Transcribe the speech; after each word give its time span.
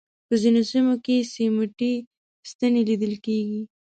په 0.27 0.33
ځینو 0.41 0.61
سیمو 0.71 0.95
کې 1.05 1.17
سیمټي 1.33 1.93
ستنې 2.49 2.81
لیدل 2.89 3.13
کېږي. 3.25 3.61